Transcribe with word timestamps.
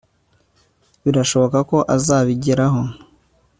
Birashoboka 1.03 1.57
ko 1.69 1.77
azabigeraho 1.95 2.81